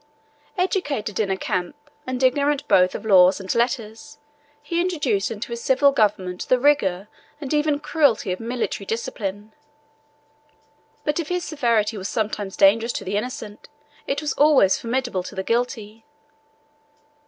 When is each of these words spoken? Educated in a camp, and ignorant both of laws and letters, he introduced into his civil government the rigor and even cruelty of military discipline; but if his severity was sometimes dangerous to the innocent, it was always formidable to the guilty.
Educated 0.57 1.19
in 1.19 1.29
a 1.29 1.37
camp, 1.37 1.75
and 2.07 2.23
ignorant 2.23 2.67
both 2.67 2.95
of 2.95 3.05
laws 3.05 3.39
and 3.39 3.53
letters, 3.53 4.17
he 4.63 4.81
introduced 4.81 5.29
into 5.29 5.51
his 5.51 5.63
civil 5.63 5.91
government 5.91 6.47
the 6.49 6.57
rigor 6.57 7.07
and 7.39 7.53
even 7.53 7.79
cruelty 7.79 8.31
of 8.31 8.39
military 8.39 8.87
discipline; 8.87 9.53
but 11.03 11.19
if 11.19 11.27
his 11.29 11.43
severity 11.43 11.97
was 11.99 12.09
sometimes 12.09 12.57
dangerous 12.57 12.93
to 12.93 13.03
the 13.03 13.15
innocent, 13.15 13.69
it 14.07 14.21
was 14.23 14.33
always 14.33 14.75
formidable 14.75 15.21
to 15.21 15.35
the 15.35 15.43
guilty. 15.43 16.03